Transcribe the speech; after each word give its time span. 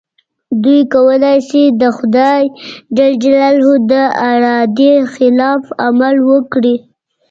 دوی 0.63 0.81
کولای 0.93 1.37
شي 1.49 1.63
د 1.81 1.83
خدای 1.97 2.43
د 3.91 3.93
ارادې 4.31 4.93
خلاف 5.13 5.63
عمل 5.85 6.15
وکړي. 6.31 6.75